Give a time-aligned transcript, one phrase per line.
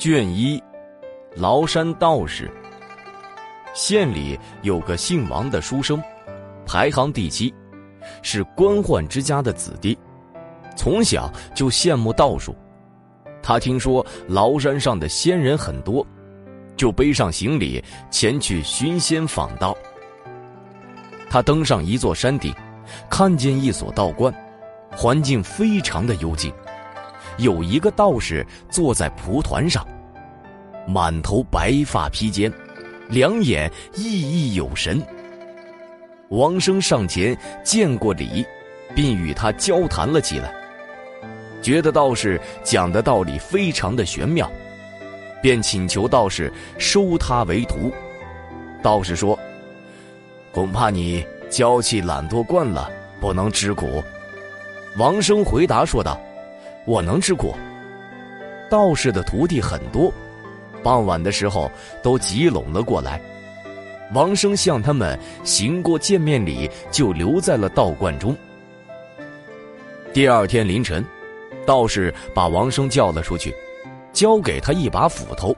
[0.00, 0.58] 卷一，
[1.36, 2.50] 崂山道士。
[3.74, 6.02] 县里有个姓王的书生，
[6.64, 7.52] 排行第七，
[8.22, 9.98] 是官宦之家的子弟，
[10.74, 12.56] 从小就羡慕道术。
[13.42, 16.04] 他听说崂山上的仙人很多，
[16.78, 19.76] 就背上行李前去寻仙访道。
[21.28, 22.54] 他登上一座山顶，
[23.10, 24.34] 看见一所道观，
[24.96, 26.50] 环境非常的幽静。
[27.40, 29.86] 有一个道士坐在蒲团上，
[30.86, 32.52] 满头白发披肩，
[33.08, 35.02] 两眼熠熠有神。
[36.28, 38.44] 王生上前见过礼，
[38.94, 40.52] 并与他交谈了起来，
[41.62, 44.50] 觉得道士讲的道理非常的玄妙，
[45.42, 47.90] 便请求道士收他为徒。
[48.82, 49.38] 道士说
[50.52, 54.02] ：“恐怕你娇气懒惰惯了，不能吃苦。”
[54.98, 56.20] 王生回答说道。
[56.86, 57.54] 我能吃苦。
[58.70, 60.12] 道士的徒弟很多，
[60.82, 61.70] 傍晚的时候
[62.02, 63.20] 都集拢了过来。
[64.12, 68.36] 王生向他们行过见面礼，就留在了道观中。
[70.12, 71.04] 第二天凌晨，
[71.66, 73.54] 道士把王生叫了出去，
[74.12, 75.54] 交给他一把斧头，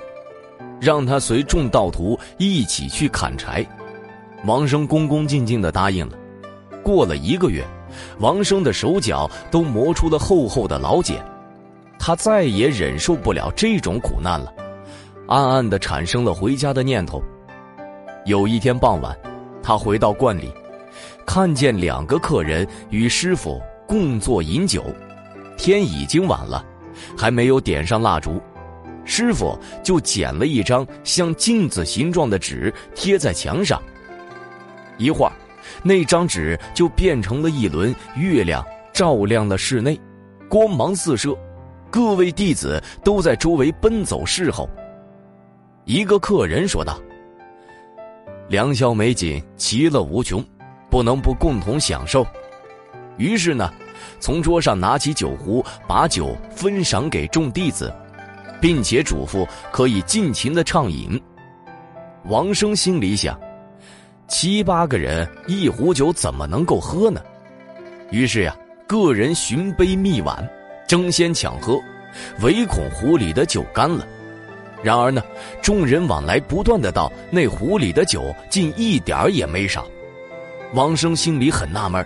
[0.80, 3.64] 让他随众道徒一起去砍柴。
[4.44, 6.18] 王生恭恭敬敬的答应了。
[6.82, 7.64] 过了一个月。
[8.18, 11.24] 王生的手脚都磨出了厚厚的老茧，
[11.98, 14.52] 他再也忍受不了这种苦难了，
[15.28, 17.22] 暗暗的产生了回家的念头。
[18.24, 19.16] 有一天傍晚，
[19.62, 20.52] 他回到观里，
[21.26, 24.84] 看见两个客人与师傅共坐饮酒，
[25.56, 26.64] 天已经晚了，
[27.16, 28.40] 还没有点上蜡烛，
[29.04, 33.82] 师傅就捡了一张像镜子形状的纸贴在墙上，
[34.98, 35.32] 一会儿。
[35.82, 39.98] 那张纸就变成了一轮月亮，照亮了室内，
[40.48, 41.36] 光芒四射。
[41.90, 44.68] 各位弟子都在周围奔走侍候。
[45.84, 46.98] 一个客人说道
[48.48, 50.42] ：“良宵美景，其乐无穷，
[50.90, 52.26] 不能不共同享受。”
[53.18, 53.70] 于是呢，
[54.20, 57.92] 从桌上拿起酒壶，把酒分赏给众弟子，
[58.58, 61.20] 并且嘱咐可以尽情的畅饮。
[62.24, 63.38] 王生心里想。
[64.28, 67.20] 七八个人一壶酒怎么能够喝呢？
[68.10, 68.56] 于是呀，
[68.86, 70.48] 个人寻杯觅碗，
[70.86, 71.78] 争先抢喝，
[72.40, 74.06] 唯恐壶里的酒干了。
[74.82, 75.22] 然而呢，
[75.62, 79.86] 众人往来不断的道，那壶里的酒竟一点儿也没少。
[80.74, 82.04] 王生心里很纳闷。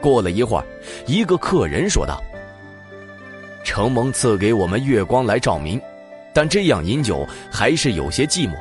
[0.00, 0.64] 过了一会儿，
[1.06, 2.22] 一个客人说道
[3.64, 5.80] ：“承蒙赐给我们月光来照明，
[6.32, 8.54] 但这样饮酒还是有些寂寞，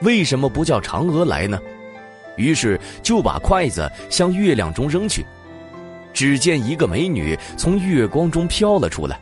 [0.00, 1.58] 为什么不叫嫦娥来呢？”
[2.38, 5.26] 于是就把筷子向月亮中扔去，
[6.14, 9.20] 只见一个美女从月光中飘了出来，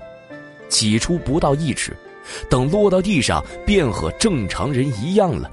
[0.69, 1.97] 起初不到一尺，
[2.49, 5.51] 等落到地上便和正常人一样了。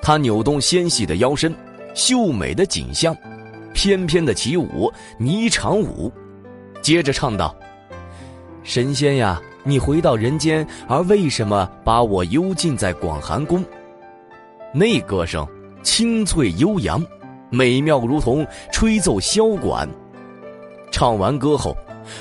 [0.00, 1.54] 她扭动纤细的腰身，
[1.94, 3.14] 秀美的颈项，
[3.74, 6.10] 翩翩的起舞霓裳舞，
[6.80, 7.54] 接着唱道
[8.62, 13.64] ：“神仙呀，你回到人间，而为什么把我幽禁在广寒宫？”
[14.72, 15.46] 那歌声。
[15.82, 17.04] 清脆悠扬，
[17.50, 19.88] 美妙如同吹奏箫管。
[20.90, 21.76] 唱完歌后，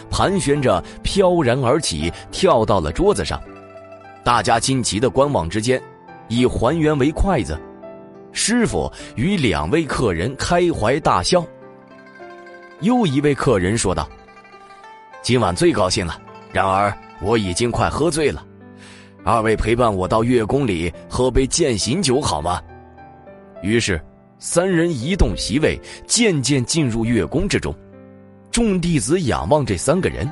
[0.09, 3.41] 盘旋着飘然而起，跳到了桌子上。
[4.23, 5.81] 大家惊奇的观望之间，
[6.27, 7.57] 已还原为筷子。
[8.33, 11.43] 师傅与两位客人开怀大笑。
[12.81, 14.07] 又一位客人说道
[15.23, 18.45] ：“今晚最高兴了，然而我已经快喝醉了。
[19.23, 22.61] 二位陪伴我到月宫里喝杯践行酒好吗？”
[23.61, 23.99] 于是，
[24.39, 27.73] 三人移动席位，渐渐进入月宫之中。
[28.51, 30.29] 众弟子仰望这三个人，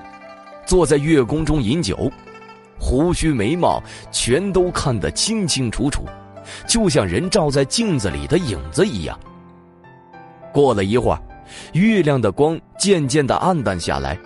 [0.65, 2.11] 坐在月宫中饮酒，
[2.79, 3.81] 胡须眉毛
[4.11, 6.05] 全都看得清清楚楚，
[6.67, 9.19] 就像人照在镜子里的影子一样。
[10.51, 11.21] 过了一会儿，
[11.73, 14.17] 月亮的光渐渐的暗淡下来，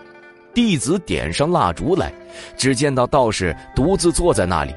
[0.53, 2.13] 弟子点上蜡烛来，
[2.55, 4.73] 只见到道士独自坐在那里，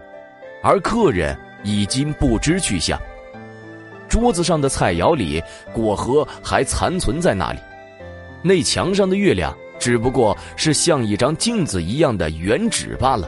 [0.63, 3.01] 而客人已经不知去向。
[4.13, 5.43] 桌子上的菜肴里，
[5.73, 7.59] 果核还残存在那里。
[8.43, 13.27] 那墙上的月亮，只不过是像一张镜子一样的原纸罢了。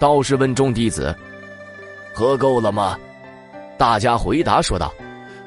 [0.00, 1.14] 道士问众弟子
[2.12, 2.98] ：“喝够了吗？”
[3.78, 4.92] 大家回答说道：“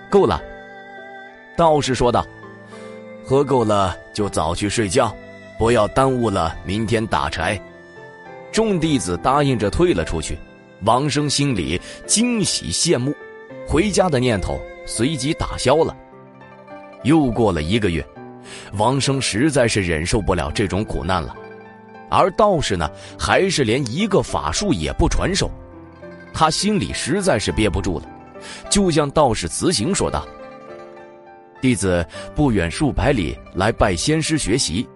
[0.10, 0.42] 够了。”
[1.58, 2.26] 道士说道
[3.26, 5.14] ：“喝够了就早去睡觉，
[5.58, 7.60] 不要耽误了明天打柴。”
[8.50, 10.40] 众弟子答应着退了出去。
[10.86, 13.14] 王生心里惊喜羡慕。
[13.70, 15.96] 回家的念头随即打消了。
[17.04, 18.04] 又过了一个月，
[18.80, 21.36] 王生实在是忍受不了这种苦难了，
[22.10, 25.52] 而道士呢，还是连一个法术也不传授。
[26.34, 28.06] 他心里实在是憋不住了，
[28.72, 30.28] 就向道士辞行说道
[31.62, 34.90] ：“弟子不远数百里来拜仙师学习，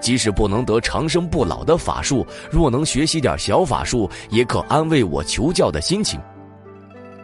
[0.00, 6.20] 即使不能得长生不老的法术，若能学习点小法术，也可安慰我求教的心情。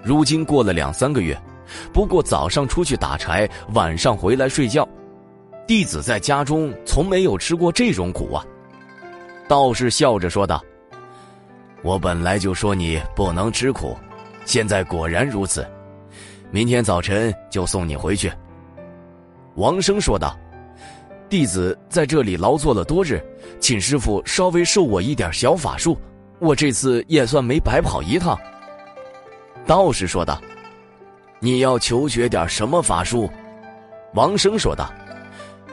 [0.06, 1.37] 如今过了两三个月，
[1.93, 4.88] 不过早上出去打柴，晚上回来睡觉，
[5.67, 8.47] 弟子在家中从没有吃过这种苦啊。”
[9.49, 10.62] 道士笑着说道。
[11.82, 13.97] 我本来就说你不能吃苦，
[14.44, 15.67] 现在果然如此。
[16.52, 18.32] 明天早晨就送你回去。”
[19.56, 20.38] 王生说道
[21.29, 23.20] ，“弟子在这里劳作了多日，
[23.59, 25.99] 请师傅稍微授我一点小法术，
[26.38, 28.38] 我这次也算没白跑一趟。”
[29.66, 30.40] 道士说道
[31.40, 33.28] ，“你要求学点什么法术？”
[34.14, 34.92] 王生说道，“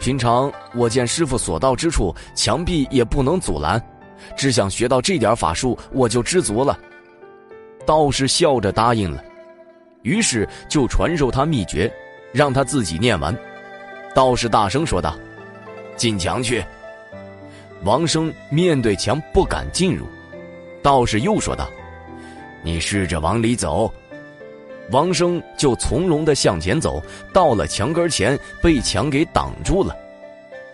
[0.01, 3.81] 平常我见师傅所到之处，墙壁也不能阻拦。”
[4.37, 6.79] 只想学到这点法术，我就知足了。
[7.85, 9.21] 道士笑着答应了，
[10.01, 11.91] 于是就传授他秘诀，
[12.31, 13.37] 让他自己念完。
[14.15, 15.15] 道士大声说道
[15.97, 16.63] ：“进墙去！”
[17.83, 20.07] 王生面对墙不敢进入。
[20.81, 21.69] 道士又说道
[22.63, 23.94] ：“你试着往里走。”
[24.92, 27.01] 王生就从容的向前走，
[27.31, 29.95] 到了墙根前，被墙给挡住了。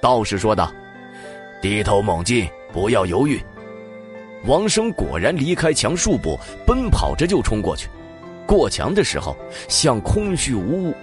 [0.02, 0.72] 道士说道
[1.62, 3.42] ：“低头猛进。”不要犹豫，
[4.46, 7.90] 王生果然离开墙数步，奔跑着就冲过去。
[8.46, 9.36] 过墙的时候，
[9.68, 10.94] 像空虚无物，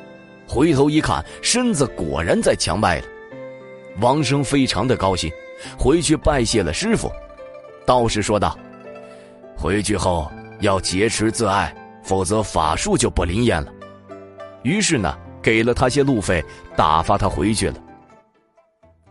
[0.46, 3.04] 回头一看，身子果然在墙外了。
[4.00, 5.28] 王生非常的高兴，
[5.76, 7.10] 回去拜谢了师傅。
[7.84, 8.56] 道士说道
[9.58, 10.30] ：“回去后
[10.60, 13.72] 要劫持自爱，否则法术就不灵验了。”
[14.62, 16.44] 于是呢，给了他些路费，
[16.76, 17.76] 打发他回去了。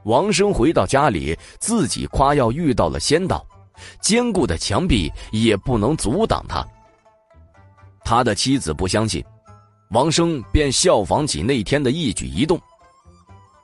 [0.04, 3.46] 王生回到家里，自己夸耀遇到了仙道，
[4.02, 6.66] 坚固的墙壁也不能阻挡他。
[8.04, 9.24] 他的妻子不相信，
[9.92, 12.60] 王生便效仿起那天的一举一动，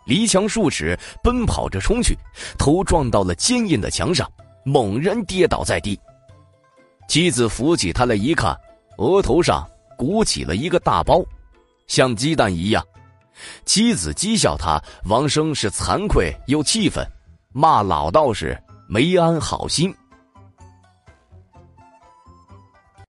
[0.06, 2.18] 离墙数尺，奔跑着冲去，
[2.57, 4.27] 头撞到了坚硬的墙上，
[4.66, 6.00] 猛然跌倒在地。
[7.07, 8.57] 妻子扶起他来一看，
[8.98, 9.68] 额头上
[9.98, 11.21] 鼓起了一个大包，
[11.88, 12.86] 像鸡蛋一样。
[13.65, 17.06] 妻子讥笑他，王生是惭愧又气愤，
[17.51, 18.57] 骂老道士
[18.88, 19.94] 没安好心。